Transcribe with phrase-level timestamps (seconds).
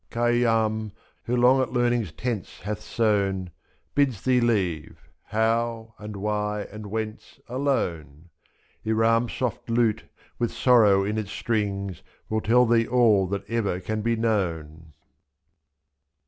[0.09, 0.91] 86 Khayyam,
[1.25, 3.51] who long at learning's tents hath sewn.
[3.93, 5.93] Bids thee leave How?
[5.99, 6.61] and Why?
[6.71, 7.39] and Whence?
[7.47, 8.29] alone;
[8.83, 10.05] HjS' Iram's soft lute,
[10.39, 14.93] with sorrow in its strings, Will tell thee all that ever can be known.